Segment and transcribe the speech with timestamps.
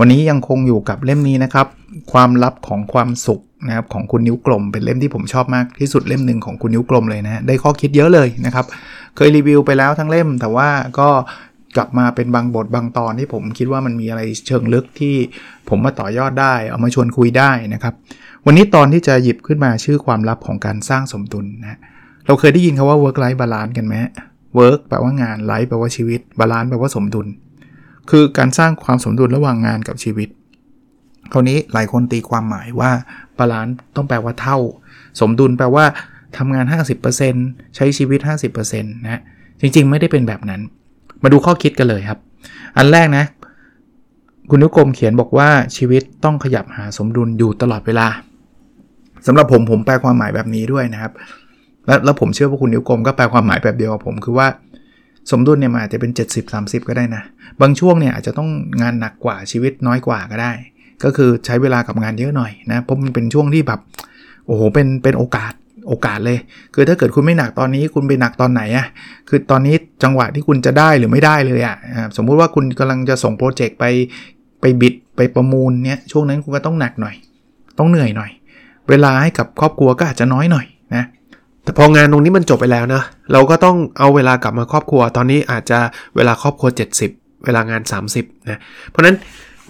[0.00, 1.66] วันนี้ยังคงอยู่กับเล่มนี้นะครับ
[2.12, 8.66] ความลับของความสุขนะครับของคุณนิ้วกลม เป็นเล่มที่ผมชอบมากที่สุดเล่มหนึ่งของคุณนิ้วกลมเลยนะได้ข้อคิดเยอะเลยนะครับ
[9.16, 10.68] เคยรีวิวไปแล้วทั้งเล่ม แต่ว่า
[10.98, 11.08] ก็
[11.76, 15.14] กลับมาเป็นบางบทบางตอนที่ผมคิดว่ามันมีอะไรเชิงลึกที่
[15.68, 17.94] ผมมาต่อยอดได้ เอามาชวนคุยได้นะครับ
[18.46, 21.78] วันนี้ตอนที่จะหยิบขึ้นมาชื่อความลับของการสร้างสมดุลนะ
[22.26, 23.94] เราเคยได้ยินคาว่า work life balance กันไหม
[24.58, 27.26] work แปลว่างาน life แปลว่าชีวิต balance แปลว่าสมดุล
[28.10, 30.28] คือการสร้างความสมดุลระหว่างงานกับชีวิต
[31.32, 32.90] คราวนี้หลายคนตีความหมายว่า
[33.38, 34.58] บาลานซ์ต้องแปลว่าเท่า
[35.20, 35.84] สมดุลแปลว่า
[36.36, 36.64] ทำงาน
[37.20, 38.20] 50%ใช้ชีวิต
[38.58, 39.20] 50%นะ
[39.60, 40.60] จริงๆ ไม่ได้เป็นแบบนั้น
[41.22, 42.18] มาดูข้อคิดกันเลยครับ
[42.76, 43.24] อันแรกนะ
[44.50, 48.08] คุณนุกรมเขียนบอกว่าชีวิตต้องขยับหาสมดุลอยู่ตลอดเวลา
[49.26, 51.12] สำหรับผมผมแปลความหมายแบบนี้ด้วยนะครับ
[51.86, 54.46] แล้วแล้วผมเชื่อว่าคุณนิ้วกลมก็แปลความหมายแบบเดียวกับผมคือว่า
[55.30, 56.10] สมดุลเนี่ยมันอาจจะเป็น
[56.50, 57.22] 70-30 ก็ได้นะ
[57.60, 58.48] บางช่วงเนี่ยอาจจะต้อง
[58.82, 60.52] งานหนักกว่าชีวิตน้อยกว่าก็ได้
[61.04, 63.80] ก็คือใช้เวลากับงานเยอะหน่อยนะเพราะมันเป็นช่วงที่แบบ
[64.46, 65.52] โอ้โหเป็นเป็นโอกาส
[65.88, 66.38] โอกาสเลย
[66.74, 68.86] คือถ้าเกิดคุณไม่หนักตอนนี้คุณไปหนักตอนไหนอะ่ะ
[69.28, 71.76] คือตอนนี้จังหวะที่คุณจะได้หรือไม่ได้เลยอะ่ะ
[72.16, 73.84] สมมุติว่าคุณกำลังจะส่งโปรเจกต์ไป
[74.60, 77.14] ไปบิดไปประมูลเนี้ยช่วงนั้นคุณก็ต้องหนักหน่อย
[77.78, 78.30] ต้องเหนื่อยหน่อย
[78.88, 80.66] เวลาให้กับครอบครัวก็อาจจะน้อยหน่อย
[80.96, 81.04] นะ
[81.66, 85.78] แต่พองานตรงนี้มันจบไปแล้วนะ เราก็ต้องเอาเวลากลับมาครอบครัว ตอนนี้อาจจะ
[86.16, 86.68] เวลาครอบครัว
[87.06, 87.82] 70 เวลางาน
[88.14, 88.58] 30 นะ
[88.90, 89.16] เพราะนั้น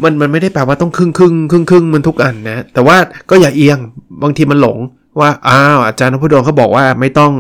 [0.02, 2.96] มันมันไม่ได้แปลว่าต้องครึ่งครึ่งครึ่งครึ่งมันทุกอันนะ แต่ว่า
[3.30, 3.78] ก็อย่าเอียง
[4.22, 4.78] บางทีมันหลง
[5.20, 7.32] ว่า อ้าว อาจารย์นพดลเขาบอกว่าไม่ต้อง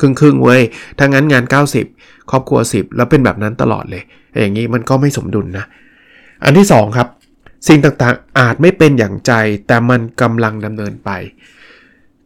[0.00, 0.62] ครึ่งครึ่งเว้ย
[0.98, 1.44] ถ้างั้นงาน
[1.86, 4.02] 90 ครอบครัว 10 แล้วเป็นแบบนั้นตลอดเลย
[4.40, 5.64] อย่างนี้มันก็ไม่สมดุลนะ
[6.44, 7.08] อันที่ 2 ครับ
[7.68, 9.32] สิ่งต่างๆอาจไม่เป็นอย่างใจ
[9.66, 11.10] แต่มันกำลังดำเนินไป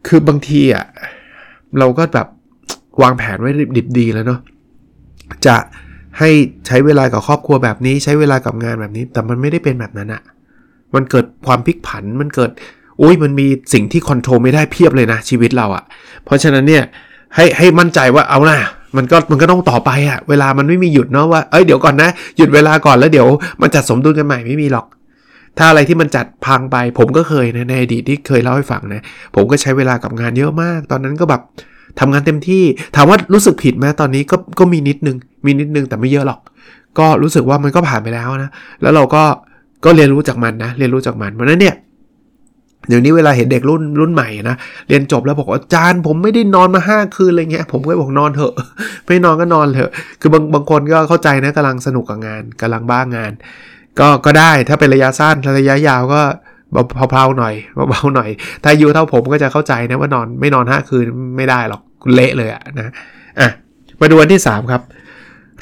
[0.07, 0.85] คือบางทีอะ
[1.79, 2.27] เราก็แบบ
[3.01, 4.39] วางแผนไว้ดิบดีแล้วเนาะ
[5.45, 5.55] จะ
[6.19, 6.29] ให้
[6.67, 10.21] ใช้เวลากับครอบครัวแบบนี้ใช้เวลากับงานแบบนี้ แต่มันไม่ได้เป็นแบบนั้นอะ
[10.95, 12.51] มันเกิดความพลิกผันมันเกิด
[13.01, 15.83] อุ้ยมันมีสิ่งที่คอนโทรลไม่ได้เพียบเลยนะชีวิตเราอะ
[16.25, 16.83] เพราะฉะนั้นเนี่ย
[17.35, 18.57] ให้ให้มั่นใจว่าเอานะ
[18.97, 23.27] มันก็มันก็ต้องต่อไปอะ่ะเวลามันไม่มีหยุดเนาะว่าเอ้ยเดี๋ยวก่อนนะ หยุดเวลาก่อนแล้วเดี๋ยว
[23.61, 24.85] มันจัดสมดุลกันใหม่ไม่มีหรอก
[25.57, 29.01] ถ้าอะไรที่มันจัดพังไป ผมก็เคยนะในอดีตที่เคยเล่าให้ฟังนะ
[29.35, 31.41] ผมก็ใช้เวลากับงานเยอะมาก ตอนนั้นก็แบบ
[31.99, 32.63] ทำงานเต็มที่
[32.95, 36.39] ถามว่ารู้สึกผิดไหมตอนนี้ก็ก็มีนิดนึง มีนิดนึงแต่ไม่เยอะหรอก
[36.99, 38.51] ก็รู้สึกว่ามันก็ผ่านไปแล้วนะ
[38.81, 39.23] แล้วเราก็
[39.85, 41.75] ก็เรียนรู้จากมันนะ เรียนรู้จากมันเพราะนั้นเนี่ย
[42.87, 44.55] เดี๋ยวนี้เวลาเห็นเด็กรุ่นรุ่นใหม่นะ
[44.87, 48.53] เรียนจบแล้วบอกอาจารย์ผมไม่ได้นอนมา5คืนอะไรเงี้ยผมก็บอกนอนเถอะ
[49.07, 49.91] ไม่นอนก็นอนเถอะ
[50.21, 53.31] คือบางบางคนก็เข้าใจนะกำลังสนุกกับงานกำลังบ้างงาน
[53.99, 56.21] ก็ก็ได้ถ้าเป็นระยะสั้นระยะยาวก็
[57.09, 57.53] เบาๆหน่อย
[57.89, 58.29] เบาๆหน่อย
[58.63, 61.05] ถ้าอายุเท่าผมก็จะเข้าใจนะว่านอนไม่นอน5คืน
[61.37, 61.81] ไม่ได้หรอก
[62.13, 62.93] เละเลยอะนะ
[63.39, 63.49] อะ
[63.99, 64.81] มาดูวันที่ 3 ครับ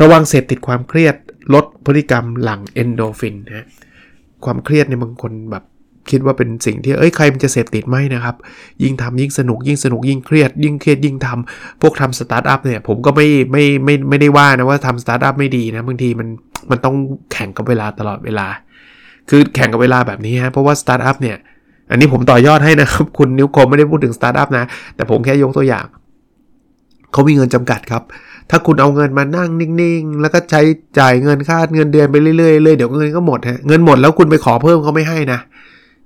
[0.01, 1.15] ระวังเสพติดความเครียด
[1.53, 3.65] ลดพฤติกรรมหลั่งเอ็นดอร์ฟินนะ
[4.45, 5.63] ความเครียดในบางคนแบบ
[6.11, 8.35] คิดว่าเป็นสิ่งที่เอ้ยใครมันจะเสพติดไหมนะครับ
[8.83, 16.27] ยิ่งทำยิ่งสนุกยิ่งสนุกยิ่งเครียด ยิ่งเครียดยิ่งทำพวกทำสตาร์ทอัพเนี่ยผมก็ไม่ไม่ไม่ไม่ได้ว่านะว่าทำสตาร์ทอัพไม่ดีนะบางทีมัน
[16.71, 16.95] มันต้อง
[17.31, 18.47] แข่งกับเวลาตลอดเวลา
[19.29, 21.37] คือแข่งกับเวลาแบบนี้ฮะเพราะว่าสตาร์ทอัพเนี่ย
[21.91, 24.65] อันนี้ผมต่อยอดให้นะครับ คุณนิ้วกลมไม่ได้พูดถึงสตาร์ทอัพนะ
[24.95, 25.85] แต่ผมแค่ยกตัวอย่าง
[27.11, 28.03] เขามีเงินจำกัดครับ
[28.49, 30.61] ถ้าคุณเอาเงินมานั่งนิ่งๆ แล้วก็ใช้
[30.99, 35.39] จ่ายเงินค่าเงินเดือนไปเรื่อยๆเดี๋ยวเงินก็หมดฮะเงินหมดแล้วคุณไปขอเพิ่มเขาไม่ให้นะ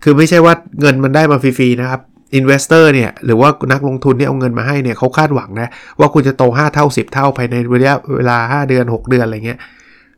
[0.03, 2.01] คือไม่ใช่ว่าเงินมันได้มาฟรีๆนะครับ
[2.35, 5.69] investor เนี่ยหรือว่านักลงทุนที่เอาเงินมาให้เนี่ยเขาคาดหวังนะ
[5.99, 9.59] ว่าคุณจะโต 5 เท่า 10 เท่าภายในระยะเวลา 5 เดือน 6 เดือนอะไรเงี้ย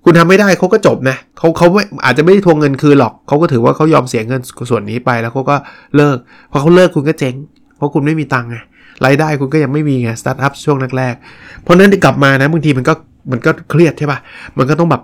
[0.04, 5.56] คุณทำไม่ได้เขาก็จบนะเขาเขาไม่อาจจะไม่ได้ทวงเงินคืนหรอกเขาก็ถือว่าเขายอมเสียเงินส่วนนี้ไปแล้วเขาก็
[5.96, 6.18] เลิก
[6.52, 7.36] พอเขาเลิกคุณก็เจ๊ง
[7.78, 8.58] เพราะคุณไม่มีตังค์ไง
[9.06, 12.94] รายได้คุณก็ยังไม่มีไงสตาร์ทอัพช่วงแรกๆเพราะนั้นกลับมานะบางทีมันก็
[13.32, 14.20] มันก็เครียดใช่ปะ่ะ
[14.58, 15.02] มันก็ต้องแบบ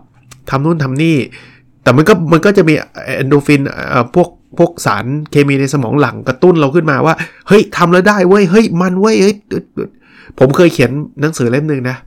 [0.50, 1.18] ทำนู่นทำนี่
[1.84, 2.74] แต่มันก็มันก็จะมี
[3.06, 3.62] เอนโดฟิน
[4.16, 4.28] พวก
[4.58, 7.16] พวกสารเคมีในสมองหลังกระตุ้นเราขึ้นมาว่า
[7.48, 9.36] เฮ้ยทำแล้วได้เว้ยเฮ้ยมันเว้ยเฮ้ย
[10.40, 11.98] ผมเคยเขียนหนังสือเล่มหนึ่งนะ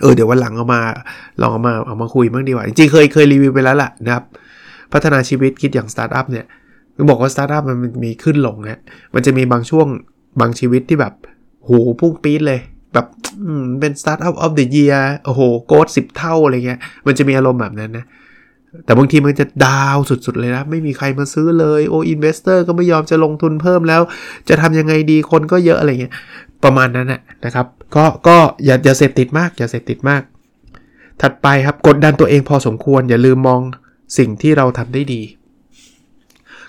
[0.00, 0.80] เออเดี๋ยววันหลังเอามา
[1.40, 4.24] ลองเอามาเอามาคุยบ้างดีกว่าจริงเคยเคยรีวิวไปแล้วแหละนะครับ
[4.92, 6.46] พัฒนาชีวิตคิดอย่างสตาร์ทอัพเนี่ย
[7.10, 8.80] บอกว่าสตาร์ทอัพมันมีขึ้นลงนะ
[9.14, 9.86] มันจะมีบางช่วง
[10.40, 11.14] บางชีวิตที่แบบ
[11.64, 12.60] โหพุ่งปี๊ดเลย
[12.92, 13.06] แบบ
[13.80, 18.04] เป็น startup of the year โอ้โห growth สิบเท่าอะไรเงี้ยมันจะมีอารมณ์แบบนั้นนะ
[18.84, 24.02] แต่บางทีมันจะ down สุดๆเลยนะ ไม่มีใครมาซื้อเลย โอ้ investor ก็ไม่ยอมจะลงทุนเพิ่มแล้ว
[24.48, 26.14] จะทำยังไงดีคนก็เยอะอะไรเงี้ย
[26.64, 27.08] ประมาณนั้น
[27.44, 30.22] นะครับ ก็ก็อย่าอย่าเสพติดมาก อย่าเสพติดมาก
[31.22, 33.60] ถัดไปครับกดดันตัวเองพอสมควร อย่าลืมมอง
[34.18, 35.22] สิ่งที่เราทำได้ดี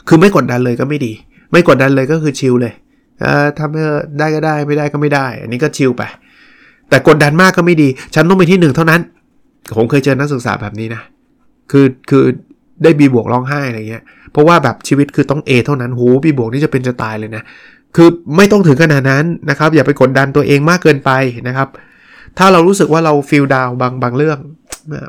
[0.08, 1.14] คือไม่กดดันเลยก็ไม่ดี
[1.52, 2.74] ไม่กดดันเลยก็คือชิลเลย
[3.22, 6.04] เออทำได้ก็ได้ไม่ได้ก็ไม่ได้ อันนี้ก็ชิลไป
[6.90, 9.02] แต่กดดันมากก็ไม่ดี ฉันต้องไปที่หนึ่งเท่านั้น
[9.78, 11.02] ผมเคยเจอนักศึกษาแบบนี้นะ
[11.72, 12.24] คือคือ
[12.84, 17.44] ได้บีบวกร้องไห้อะไรเงี้ย เพราะว่าแบบชีวิตคือต้อง A เท่านั้นโหบีบวกนี่จะเป็นจะตายเลยนะ
[17.96, 21.12] คือไม่ต้องถึงขนาดนั้นนะครับ อย่าไปกดดันตัวเองมากเกินไป
[21.48, 21.68] นะครับ
[22.38, 24.40] ถ้าเรารู้สึกว่าเราฟีลดาวบางบางเรื่อง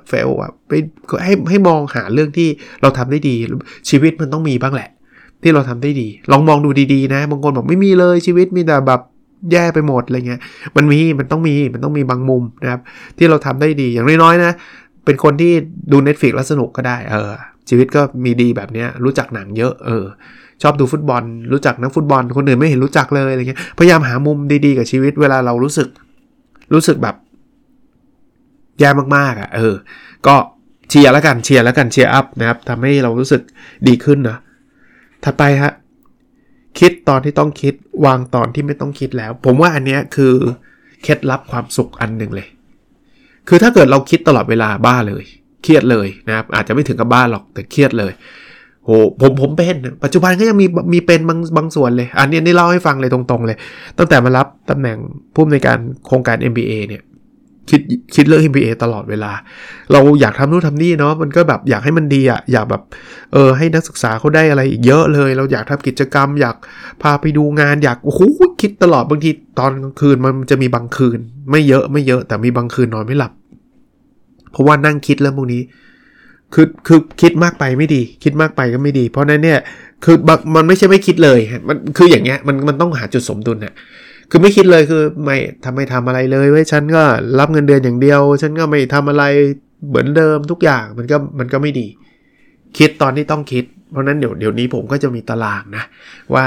[0.08, 0.72] เฟลอะไป
[1.24, 2.48] ให้ให้มองหาเรื่องที่
[2.82, 3.36] เราทำได้ดี
[3.88, 4.90] ชีวิตมันต้องมีบ้างแหละ
[5.42, 9.00] ที่เราทำได้ดี ลองมองดูดีๆนะ บางคนบอกไม่มีเลยชีวิตมีแต่แบบ
[9.52, 10.40] แย่ไปหมดอะไรเงี้ย
[10.76, 12.80] มันมี มันต้องมี มันต้องมีบางมุมนะครับ
[13.18, 14.52] ที่เราทำได้ดี อย่างน้อยๆนะ
[15.08, 15.52] เป็นคนที่
[15.92, 17.32] ดู Netflix แล้วสนุกก็ได้ เออ
[17.68, 20.04] ชีวิตก็มีดีแบบนี้รู้จักหนังเยอะ เออ
[20.62, 21.22] ชอบดูฟุตบอล
[21.52, 25.88] รู้จักนักฟุตบอล คนอื่นไม่เห็นรู้จักเลยอะไรเงี้ย พยายามหามุมดีๆกับชีวิต เวลาเรารู้สึก
[26.74, 27.16] รู้สึกแบบ
[28.80, 29.74] แย่มากๆอะ่ะ เออ
[30.26, 30.34] ก็
[30.90, 33.42] เชียร์แล้วกัน เชียร์แล้วกัน cheer up นะครับทำให้เรารู้สึก
[33.88, 34.38] ดีขึ้นนะ
[35.24, 35.72] ถัดไปฮะ
[36.78, 37.74] คิดตอนที่ต้องคิด
[38.06, 40.34] วางตอนที่ไม่ต้องคิดแล้ว ผมว่าอันเนี้ยคือ
[41.02, 42.48] เคล็ดลับความสุขอันหนึ่งเลย
[43.48, 45.24] คือถ้าเกิดเราคิดตลอดเวลาบ้าเลย
[45.62, 48.12] เครียดเลยนะครับ อาจจะไม่ถึงกับบ้าหรอกแต่เครียดเลย
[48.84, 48.90] โห
[49.20, 53.56] ผมผมเป็นปัจจุบันก็ยังมีมีเป็นบางบางส่วนเลย อันนี้นี่เล่าให้ฟังเลยตรงๆเลย
[53.98, 54.98] ตั้งแต่มารับตำแหน่ง
[55.34, 57.02] ผู้อำนวยการโครงการ MBA เนี่ย
[57.70, 57.80] คิด
[58.14, 59.32] คิดเรื่อง MBA ตลอดเวลา
[59.92, 62.82] เราอยากทำนู่นทำนี่เนาะมันก็แบบอยากให้มันดีอะอยากแบบ
[63.32, 66.56] เออให้นักศึกษาเขาได้อะไรอีกเยอะเลย เราอยากทำกิจกรรม อยาก
[67.02, 68.20] พาไปดูงานอยากโอ้โห
[68.60, 71.18] คิดตลอดบางทีตอนกลางคืนมันจะมีบางคืน
[71.50, 73.32] ไม่เยอะไม่เยอะแต่มีบางคืนนอนไม่หลับ
[74.50, 75.62] เพราะว่านั่งคิดเรื่องพวกนี้
[76.54, 79.60] คือคือคิดมากไปไม่ดี คิดมากไปก็ไม่ดี เพราะนั้นเนี่ย
[80.04, 80.16] คือ
[80.54, 83.74] มันไม่ใช่ไม่คิดเลยมันคืออย่างเงี้ยมันมันต้องหาจุดสมดุลนี่ย
[84.30, 87.02] คือไม่คิดเลยคือไม่ทำไม่ทำอะไรเลยเว้ยฉันก็
[87.38, 89.24] รับเงินเดือนอย่างเดียว ฉันก็ไม่ทำอะไร
[89.88, 91.86] เหมือนเดิมทุกอย่างมันก็มันก็ไม่ดี
[92.78, 95.84] คิดตอนที่ต้องคิด เพราะนั้นเดี๋ยวเดี๋ยวนี้ผมก็จะมีตารางนะ
[96.34, 96.44] ว่า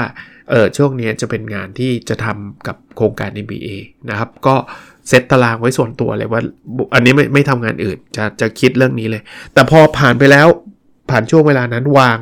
[0.50, 3.68] เออช่วงนี้จะเป็นงานที่จะทำกับโครงการ MBA
[4.10, 4.54] นะครับ ก็
[5.08, 6.40] เซตตารางไว้ส่วนตัวเลยว่า
[6.94, 9.22] อันนี้ไม่ไม่ทำงานอื่นจะจะคิดเรื่องนี้เลย
[9.52, 10.46] แต่พอผ่านไปแล้ว
[11.10, 12.18] ผ่านช่วงเวลานั้นวาง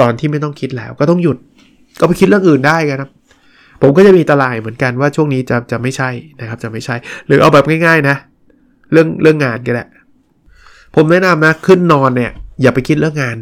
[0.00, 1.36] ตอนที่ไม่ต้องคิดแล้ว ก็ต้องหยุด
[2.00, 3.10] ก็ไปคิดเรื่องอื่นได้ครับ
[3.82, 6.94] ผมก็จะมีตารางเหมือนกันว่าช่วงนี้จะจะไม่ใช่นะครับจะไม่ใช่
[7.26, 8.16] หรือเอาแบบง่ายๆนะ
[8.92, 9.84] เรื่องเรื่องงานก็ได้
[10.94, 12.32] ผมแนะนำนะขึ้นนอนเนี่ย
[12.62, 13.36] อย่าไปคิดเรื่องงาน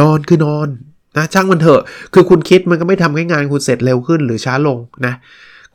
[0.00, 0.68] นอนคือนอน
[1.16, 1.82] นะช่างมันเถอะ
[2.14, 5.14] คือคุณคิดมันก็ไม่ทำให้งานคุณเสร็จเร็วขึ้นหรือช้าลงนะ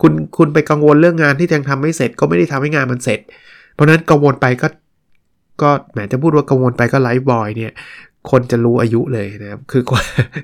[0.06, 3.20] คุณคุณไปกังวลเรื่องงานที่ยังทำไม่เสร็จ ก็ไม่ได้ทำให้งานมันเสร็จ
[3.74, 4.68] เพราะนั้นกังวลไปก็
[5.62, 7.74] ก็แหมจะพูดว่ากังวลไปก็ไลฟ์บอยเนี่ย
[8.32, 9.84] คนจะรู้อายุเลยนะครับคือ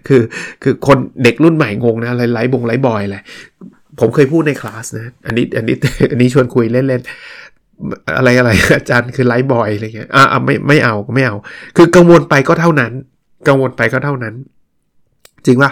[0.07, 0.21] คือ
[0.63, 3.17] คือคนเด็กรุ่นใหม่งงนะไลฟ์บงไลฟ์บอยอะไร
[3.99, 5.75] ผมเคยพูดในคลาสนะ อันนี้อันนี้
[6.11, 11.35] อันนี้ชวนคุยเล่นๆ อะไรอะไรอาจารย์คือไลฟ์บอยอะไรเงี้ยอ่าไม่ไม่เอาไม่เอา
[11.77, 12.91] คือกังวลไปก็เท่านั้น
[13.47, 14.33] กังวลไปก็เท่านั้น
[15.45, 15.71] จริงป่ะ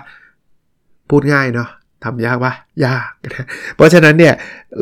[1.09, 1.69] พูดง่ายเนาะ
[2.03, 2.53] ทำยากปะ
[2.85, 3.09] ยาก
[3.75, 4.33] เพราะฉะนั้นเนี่ย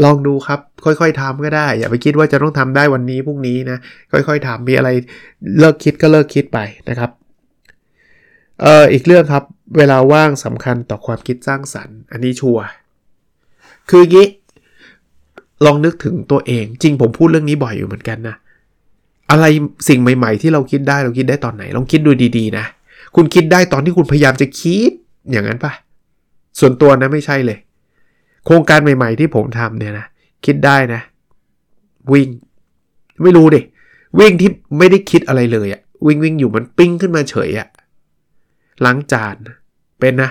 [0.04, 3.78] ลองดูครับค่อยๆทำก็ได้ อย่าไปคิดว่าจะต้องทำได้วันนี้พรุ่งนี้นะ
[4.12, 4.90] ค่อยๆทำมีอะไร
[5.60, 6.60] เลิกคิดก็เลิกคิดไป
[6.90, 7.10] นะครับ
[8.62, 9.44] เอ่ออีกเรื่องครับ
[9.78, 12.66] เวลาว่างสำคัญต่อความคิดสร้างสรรค์ อันนี้ชัวร์
[13.90, 14.28] คืองี้
[15.66, 18.36] ลองนึกถึงตัวเอง จริงผมพูดเรื่องนี้บ่อยอยู่เหมือนกันนะ
[19.32, 19.46] อะไร
[19.88, 22.66] สิ่งใหม่ ๆ ที่เราคิดได้เราคิดได้ตอนไหน ลองคิดดูดีๆ นะ
[23.16, 24.92] คุณคิดได้ตอนที่คุณพยายามจะคิด
[25.32, 25.72] อย่างนั้นปะ
[26.60, 27.58] ส่วนตัวนะไม่ใช่เลย
[28.46, 30.06] โครงการใหม่ๆที่ผมทำเนี่ยนะ
[30.46, 31.02] คิดได้นะ
[32.12, 32.30] วิ่ง
[33.24, 33.62] ไม่รู้ดิ
[34.20, 37.68] วิ่งที่ไม่ได้คิดอะไรเลยอะวิ่งวิ่งอยู่มันปิ้งขึ้นมาเฉยอะ
[38.86, 39.36] ล้างจาน
[40.00, 40.30] เป็นนะ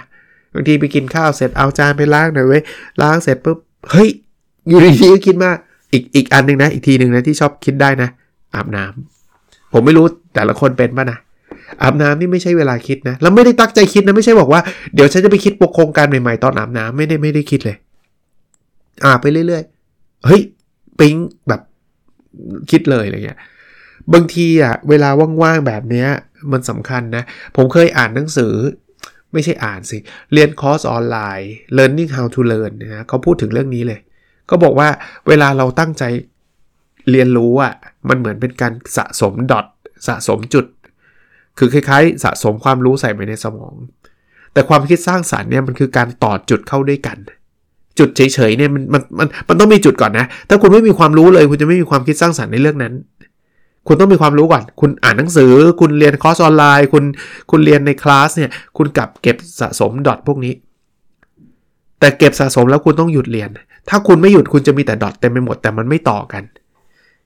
[0.53, 2.63] บางทีไปกินข้าวเสร็จเอาจานไปล้างหน่อยเว้ย
[3.03, 3.59] ล้างเสร็จปุ๊บ
[3.91, 4.09] เฮ้ย
[4.69, 5.51] อยู่ดีๆก็คิดมา
[5.93, 8.09] อีกอีกอันหนึ่งนะ อีกทีหนึ่งนะที่ชอบคิดได้นะ
[8.55, 11.19] อาบน้ำผมไม่รู้แต่ละคนเป็นป่ะนะ
[11.83, 14.61] อาบน้ำนี่ไม่ใช่เวลาคิดนะ แล้วไม่ได้ตั้งใจคิดนะไม่ใช่บอกว่า
[14.95, 17.77] เดี๋ยวฉันจะไปคิดโครงการใหม่ๆตอนอาบน้ำไม่ได้ไม่ได้คิดเลย
[19.05, 20.43] อาบไปเรื่อยๆ เฮ้ย
[20.99, 21.15] ปิ๊ง
[21.49, 21.61] แบบ
[22.71, 23.39] คิดเลยอะไรเงี้ย
[24.13, 25.09] บางทีอะเวลา
[25.43, 26.09] ว่างๆแบบเนี้ย
[26.53, 27.23] มันสำคัญนะ
[27.57, 28.55] ผมเคยอ่านหนังสือ
[29.33, 29.99] ไม่ใช่อ่านสิ
[30.33, 34.01] เรียนคอร์สออนไลน์ learning how to learn นะเขาพูดถึงเรื่องนี้เลย
[34.51, 34.89] ก็บอกว่า
[35.29, 36.05] เวลาเราตั้งใจ
[37.11, 37.73] เรียนรู้อะ
[38.09, 39.67] มันเหมือนเป็นการสะสมดอท
[40.09, 40.65] สะสมจุด
[41.59, 43.75] คือคล้ายๆ สะสมความรู้ใส่ไปในสมอง
[44.53, 47.17] แต่ความคิดสร้างสารรค์เนี่ยมันคือการต่อจุดเข้าด้วยกัน
[47.99, 52.95] จุดเฉยๆเนี่ยมันมันมันมันต้องมีจุดก่อนนะ ถ้าคุณไม่มีความรู้เลยคุณจะไม่มีความคิดสร้างสารรค์ในเรื่องนั้น
[53.87, 57.05] คุณต้องมีความรู้ก่อน คุณอ่านหนังสือ คุณเรียนคอร์สออนไลน์ คุณ
[57.51, 60.55] คุณเรียนในคลาสเนี่ยคุณกลับเก็บสะสมดอทพวกนี้
[62.01, 63.49] แต่เก็บสะสมแล้วคุณต้องหยุดเรียน
[63.89, 66.43] ถ้าคุณไม่หยุดคุณจะมีแต่ดอทเต็มไปหมดแต่มันไม่ต่อกัน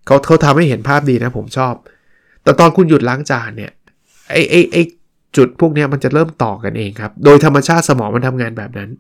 [0.07, 1.75] เขาเขาทำให้เห็นภาพดีนะผมชอบ
[2.43, 3.73] แต่ตอนคุณหยุดล้างจานเนี่ย
[4.31, 4.83] ไอ้ไอ้ไอ้
[5.37, 8.91] จุดพวกนี้มันจะเริ่มต่อกันเองครับ โดยธรรมชาติสมองมันทำงานแบบนั้น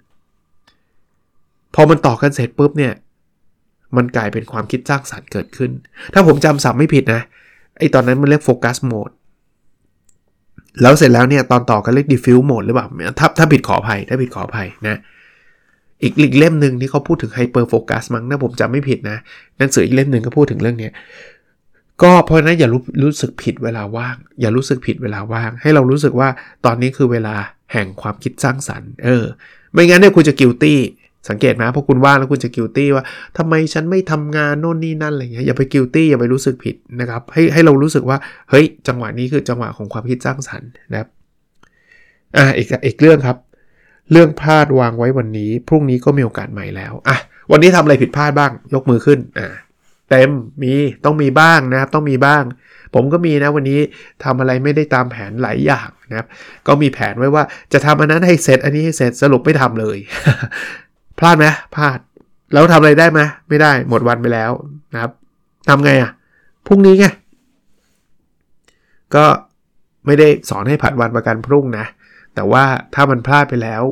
[1.75, 2.93] พอมันต่อกันเสร็จปุ๊บเนี่ย
[3.97, 5.71] มันกลายเป็นความคิดสร้างสรรค์เกิดขึ้น
[6.15, 7.21] ถ้าผมจำสับไม่ผิดนะ
[7.79, 9.11] ไอ้ตอนนั้นมันเรียกโฟกัสโหมด
[10.83, 12.87] แล้วเสร็จแล้วเนี่ยตอนต่อกันเรียก diffuse mode หรือเปล่า
[13.19, 14.97] ถ้าถ้าผิดขออภัย ถ้าผิดขออภัยนะ
[16.03, 19.17] อีกอีกเล่มหนึ่งที่เขาพูดถึง hyper focus มั้งถ้าผมจำไม่ผิดนะ
[19.59, 20.93] หนังสืออีกเล่มหนึ่งก็พูดถึงเรื่องเนี้ย
[22.03, 26.29] ก็เพราะนั้นอย่ารู้รู้สึกผิดเวลาว่าง อย่ารู้สึกผิดเวลาว่าง ให้เรารู้สึกว่า
[26.65, 27.35] ตอนนี้คือเวลา
[27.73, 29.25] แห่งความคิดสร้างสรรค์เออ
[29.73, 30.75] ไม่งั้นเนี่ยคุณจะ guilty
[31.29, 33.05] สังเกตไหมพอคุณว่างแล้วคุณจะ guilty ว่า
[33.39, 38.19] ทำไมฉันไม่ทำงานโน่นนี่นั่นอะไรเงี้ยอย่าไป guilty อย่าไปรู้สึกผิดนะครับ ให้ให้เรารู้สึกว่า
[38.51, 41.09] เฮ้ยจังหวะนี้คือจังหวะของความคิดสร้างสรรค์นะครับ
[42.37, 43.39] อ่าอีกอีกเรื่องครับ
[44.13, 47.17] เรื่องพลาดวางไว้วันนี้ พรุ่งนี้ก็มีโอกาสใหม่แล้วอะ
[47.53, 49.49] วันนี้ทำอะไรผิดพลาดบ้าง ยกมือขึ้นอ่า
[50.11, 50.31] เต็ม
[50.63, 50.73] มี
[51.05, 52.43] ต้องมีบ้างนะครับต้องมีบ้าง
[52.95, 53.81] ผมก็มีนะวันนี้
[54.25, 56.27] ทำอะไรไม่ได้ตามแผนหลายอย่างนะครับ
[56.67, 59.99] ก็มีแผนไว้ว่าจะทำอันนั้นให้เสร็จอันนี้ให้เสร็จสรุปไม่ทำเลย
[61.19, 61.99] พลาดไหมพลาด
[62.53, 64.51] แล้วทำอะไรได้ไหมไม่ได้หมดวันไปแล้ว
[64.93, 65.13] นะครับ
[65.69, 66.11] ทำไงอะ
[66.67, 67.07] พรุ่งนี้ไง
[69.15, 69.25] ก็
[70.07, 71.87] ไม่ได้สอนให้ผัดวันประกันพรุ่งนะ
[72.35, 73.83] แต่ว่าถ้ามันพลาดไปแล้ว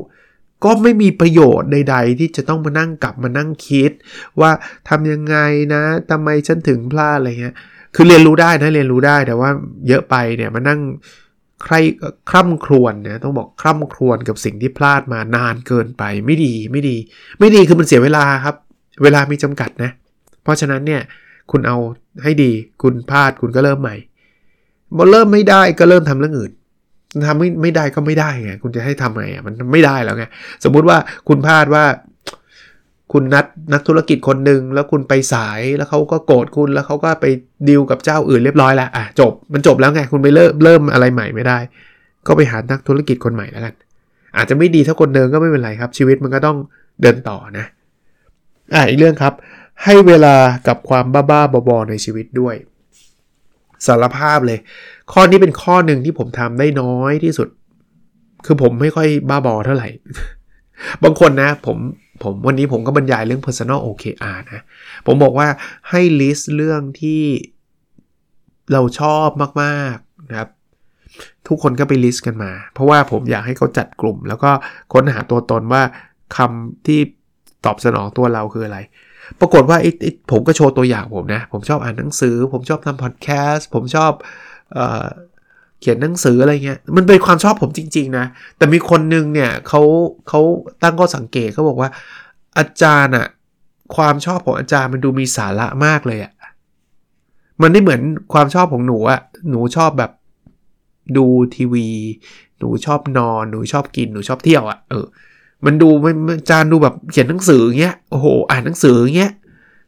[0.64, 3.90] ก็ไม่มีประโยชน์ใด ๆ ที่จะต้องมานั่งกลับมานั่งคิด
[4.40, 4.50] ว่า
[4.88, 5.36] ทำยังไง
[5.74, 7.54] นะทำไมฉันถึงพลาดอะไรเงี้ย
[7.94, 9.50] คือเรียนรู้ได้นะเรียนรู้ได้แต่ว่า
[9.88, 10.80] เยอะไปเนี่ยมานั่ง
[11.64, 11.74] ใคร
[12.30, 16.96] คร่ำครวญนะต้องบอกคร่ำครวญกับสิ่งที่พลาดมานานเกินไปไม่ดีไม่ดี
[17.38, 18.56] ไม่ดีคือมันเสียเวลาครับ
[19.02, 19.90] เวลามีจำกัดนะ
[20.42, 21.02] เพราะฉะนั้นเนี่ย
[21.50, 21.76] คุณเอา
[22.22, 23.96] ให้ดีคุณพลาดคุณก็เริ่มใหม่
[24.96, 26.52] พอเริ่มไม่ได้ก็เริ่มทำเรื่องอื่น
[27.26, 30.24] ทำไม่ไม่ได้ก็ไม่ได้ไงคุณจะให้ทำไงอะมันไม่ได้แล้วไง
[30.64, 31.84] สมมุติว่าคุณพลาดว่า
[33.12, 37.26] คุณนัดนักธุรกิจคนหนึ่งแล้วคุณไปสายแล้วเขาก็โกรธคุณแล้วเขาก็ไป
[37.68, 41.58] ดีลกับเจ้าอื่นเรียบร้อยแล้วอะจบมันจบแล้วไงคุณไปเริ่มเริ่มอะไรใหม่ไม่ได้
[42.26, 43.74] ก็ไปหานักธุรกิจคนใหม่แล้วกัน
[44.36, 46.56] อาจจะไม่ดีเท่าคนเดิมก็ไม่เป็นไรครับ ชีวิตมันก็ต้อง
[47.02, 47.66] เดินต่อนะ
[48.74, 49.32] อะอีกเรื่องครับ
[49.84, 50.34] ให้เวลา
[50.68, 52.54] กับความบ้าๆบอๆในชีวิตด้วย
[53.86, 54.58] สารภาพเลย
[55.12, 57.48] ข้อนี้เป็นข้อหนึ่งที่ผมทำได้น้อยที่สุด
[58.46, 59.88] คือผมไม่ค่อยบ้าบอเท่าไหร่
[61.02, 61.78] บางคนนะ ผม
[62.22, 64.60] ผมวันนี้ผมก็บรรยายเรื่อง personal OKR นะ
[65.06, 65.48] ผมบอกว่า
[65.90, 67.22] ให้ list เรื่องที่
[68.72, 69.28] เราชอบ
[69.62, 70.50] มากๆนะครับ
[71.48, 74.50] ทุกคนก็ไป list กันมา เพราะว่าผมอยากให้เขาจัดกลุ่ม แล้วก็
[74.92, 75.82] ค้นหาตัวตนว่า
[76.36, 77.00] คำที่
[77.66, 78.78] ตอบสนองตัวเราคืออะไร
[79.40, 79.90] ปรากฏว่าไอ้
[80.30, 84.12] ผมก็โชว์ตัวอย่างผมนะ ผมชอบอ่านหนังสือ ผมชอบทำพอดแคสต์ผมชอบ
[84.72, 85.06] เออ
[85.80, 89.82] เขียนหนังสืออะไรเงี้ย มันเป็นความชอบผมจริง ๆ นะ แต่มีคนนึงเนี่ยเขา
[90.28, 90.40] เขา
[90.82, 91.90] ตั้งข้อสังเกตเขาบอกว่า
[92.58, 93.26] อาจารย์อะ
[93.96, 96.32] ความชอบของอาจารย์มันดูมีสาระมากเลยอะ
[97.62, 98.00] มันไม่เหมือน
[98.32, 99.20] ความชอบของหนูอะ
[99.50, 100.12] หนูชอบแบบ
[101.16, 101.88] ดูทีวี
[102.58, 105.06] หนูชอบนอน หนูชอบกิน หนูชอบเที่ยวอะเออ
[105.64, 106.14] มันดูมัน
[106.50, 109.32] จารย์ดูแบบเขียนหนังสือเงี้ยโอ้โหอ่านหนังสือเงี้ย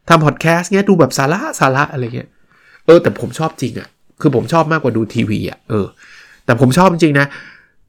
[0.07, 2.29] ทำพอดแคสต์เงี้ยดูแบบสาระสาระอะไรเงี้ย
[2.85, 3.87] เออแต่ผมชอบจริงอะ
[4.21, 5.85] คือผมชอบมากกว่าดูทีวีอะเออ
[6.45, 7.27] แต่ผมชอบจริงนะ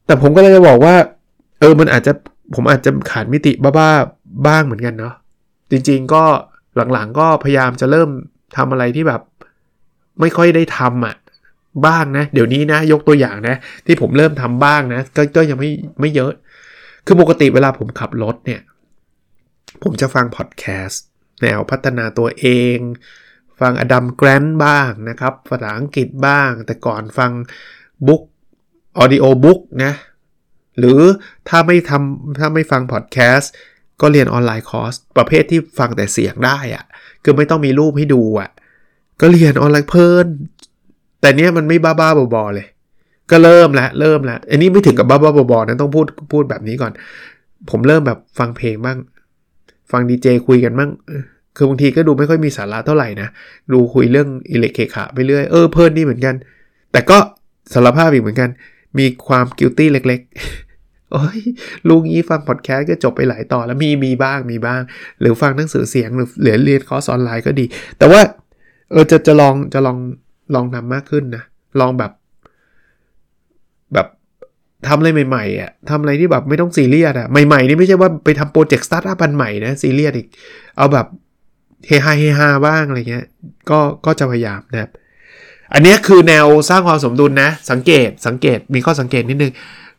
[0.07, 0.95] แต่ผมก็เลยจะบอกว่า
[1.61, 2.13] เออมันอาจจะ
[2.55, 5.15] ผมอาจจะขาดมิติบ้าๆบ้างเหมือนกันเนาะ
[5.71, 6.25] จริง ๆ ก็
[6.93, 8.11] หลังๆ ก็พยายามจะเริ่ม
[8.57, 9.21] ทำอะไรที่แบบ
[10.21, 11.17] ไม่ค่อยได้ทำอะ
[11.87, 13.57] บ้างนะ เดี๋ยวนี้นะ ยกตัวอย่างนะ
[13.87, 15.71] ที่ผมเริ่มทำบ้างนะ ก็ก็ยังไม่
[16.01, 16.33] ไม่เยอะ
[17.07, 18.61] คือปกติเวลาผมขับรถเนี่ย
[19.83, 21.05] ผมจะฟังพอดแคสต์
[21.43, 22.79] แนวพัฒนาตัวเอง
[23.61, 27.31] ฟัง Adam Grant บ้างนะครับ ภาษาอังกฤษบ้าง แต่ก่อนฟัง
[28.07, 28.23] book
[28.99, 29.93] audiobook นะ
[30.79, 31.01] หรือ
[31.49, 33.53] ถ้าไม่ทำถ้าไม่ฟังพอดแคสต์
[34.01, 36.85] ก็เรียน online course ประเภทที่ฟังแต่เสียงได้อะ
[37.23, 38.51] คือไม่ต้องมีรูปให้ดูอะ
[39.21, 40.27] ก็เรียนออนไลน์เพลิน
[41.21, 42.67] แต่เนี้ยมันไม่บ้าๆบอๆเลย
[43.31, 46.93] ก็เริ่มแล้วเริ่มแล้วอันนี้ไม่ถึงกับบ้าๆบอนะต้องพูดพูดแบบนี้ก่อน
[47.71, 48.99] ผมเริ่มแบบฟังเพลงบ้าง
[49.93, 50.91] ฟังดีเจคุยกันบ้าง
[51.57, 53.29] คือบางทีก็ดูไม่ค่อยมีสาระเท่าไหร่นะ
[53.73, 56.35] ดูคุยเรื่องอีเหละเขะขะไปเรื่อย เออเพลินดีเหมือนกัน
[56.93, 57.19] แต่ก็
[57.73, 58.51] สารภาพอีกเหมือนกัน
[58.99, 61.39] มีความ guilty เล็กๆ โอ้ย
[61.89, 64.81] รู้งี้ฟังพอดแคสต์ก็จบไปหลายตอนแล้วมีมีบ้างมีบ้าง
[65.21, 67.65] หรือฟังหนังสือเสียงหรือเรียนเรียนคอร์สออนไลน์ก็ดี
[67.99, 68.21] แต่ว่า
[68.91, 69.99] เออจะจะลองจะลอง
[70.55, 71.45] ลองทำมากขึ้นนะ
[71.81, 72.11] ลองแบบ
[74.89, 80.27] ทำอะไรใหม่ๆอะทำอะไรที่แบบไม่ต้องซีเรียสอะ ใหม่ๆนี่ไม่ใช่ว่าไปทำโปรเจกต์สตาร์ทอัพอันใหม่นะซีเรียสอีก
[80.77, 81.07] เอาแบบ
[81.87, 83.25] เฮฮาเฮฮาบ้างอะไรเงี้ย
[83.71, 84.91] ก็ก็จะพยายามนะครับ
[85.75, 89.53] อันนี้คือแนวสร้างความสมดุลนะ สังเกตสังเกตมีข้อสังเกตนิดนึง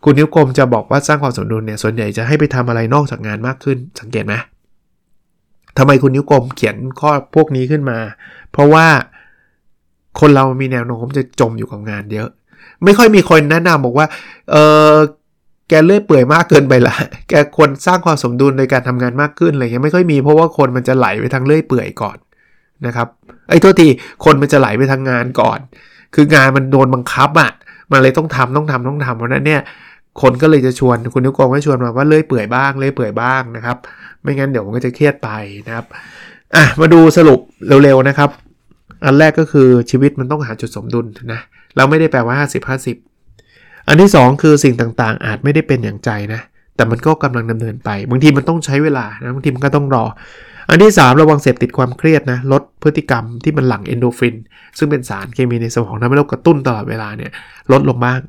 [0.03, 4.33] คุณนิ้วกลมจะบอกว่าสร้างความสมดุลเนี่ยส่วนใหญ่จะให้ไปทำอะไรนอกจากงานมากขึ้น สังเกตไหม
[5.77, 7.97] ทำไมคุณนิ้วกลมเขียนข้อพวกนี้ขึ้นมา
[8.51, 8.85] เพราะว่า
[10.19, 12.29] คนเรามีแนวโน้มจะจมอยู่กับงานเยอะ
[12.83, 14.07] ไม่ค่อยมีคนแนะนำบอกว่า
[14.51, 14.55] เอ
[14.93, 14.95] อ
[15.69, 16.95] แกเลื่อยเปื่อยมากเกินไปละ
[17.29, 22.17] แกควรสร้างความสมดุลในการทำงานมากขึ้นอะไรเงี้ยไม่ค่อยมีเพราะว่าคนมันจะไหลไปทางเลื่อยเปื่อยก่อน
[22.85, 23.07] นะครับ
[23.49, 23.87] ไอ้โทษที
[24.25, 25.59] คนมันจะไหลไปทางงานก่อน
[26.15, 27.51] คืองานมันโดนบังคับอะ่ะ
[27.91, 29.61] มันเลยต้องทำต้องทำต้องทำเพราะนั้นเนี่ย
[30.21, 33.77] คนก็เลยจะชวนคุณนิวกองก็ชวนมาว่าเลื่อยเปื่อยบ้างเลื่อยเปื่อยบ้างนะครับ
[34.21, 35.29] ไม่งั้นเดี๋ยวมันก็จะเครียดไป
[35.67, 35.85] นะครับ
[36.55, 37.39] อะมาดูสรุป
[37.83, 38.29] เร็วๆนะครับ
[39.05, 41.41] อันแรกก็คือชีวิตมันต้องหาจุดสมดุลนะ
[41.75, 42.69] เราไม่ได้แปลว่า 50
[43.29, 46.41] 50 อันที่ 2 คือสิ่งต่างๆ อาจไม่ได้เป็นอย่างใจนะ
[46.75, 50.05] แต่มันก็กำลังดำเนินไป บางทีมันต้องใช้เวลานะบางทีมันก็ต้องรอ
[50.69, 54.35] อันที่ 3 ระวังเสพติดความเครียดนะลดพฤติกรรมที่มันหลั่งเอนโดฟิน
[54.77, 57.31] ซึ่งเป็นสารเคมีในสมองทำให้เรากระตุ้นตลอดเวลาเนี่ย
[57.71, 58.19] ลดลงบ้าง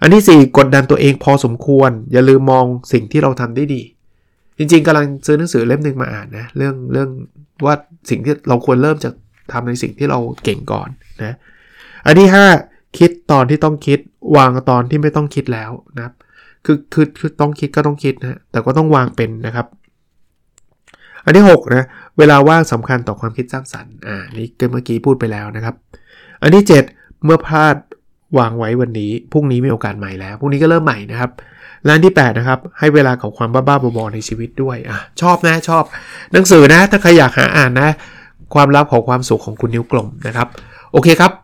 [0.00, 3.82] อันที่ 4 กดดันตัวเองพอสมควร อย่าลืมมองสิ่งที่เราทำได้ดี
[4.58, 7.08] จริงๆกำลังซื้อหนังสือเล่มหนึ่งมาอ่านนะเรื่องเรื่อง
[7.66, 7.74] ว่า
[8.10, 9.14] สิ่งที่เราควรเริ่มจาก
[9.52, 10.88] ทำในสิ่งที่เราเก่งก่อน
[11.24, 11.36] นะ
[12.06, 12.28] อันที่
[12.62, 13.98] 5 คิดตอนที่ต้องคิด
[14.36, 16.14] วางตอนที่ไม่ต้องคิดแล้วนะครับ
[16.64, 19.66] คือคือคือต้องคิดก็ต้องคิดนะแต่ก็ต้องวางเป็นนะครับ
[21.24, 21.84] อันที่6นะ
[22.18, 25.74] เวลาว่างสำคัญต่อความคิดสร้างสรรค์อ่านี่เมื่อกี้พูดไปแล้วนะครับ
[26.42, 27.76] อันที่ 7 เมื่อพลาด
[28.38, 31.30] วางไว้วันนี้พรุ่งนี้มีโอกาสใหม่แล้วพรุ่งนี้ก็เริ่มใหม่นะครับ
[31.84, 35.84] และอันที่8นะครับให้เวลากับความบ้าๆบอๆในชีวิตด้วยอะชอบนะชอบ
[36.32, 37.90] หนังสือนะถ้าใครอยากหาอ่านนะ
[38.54, 40.48] ความลับของความสุขของคุณนิ้วกลมนะครับ
[40.92, 41.43] โอเคครับ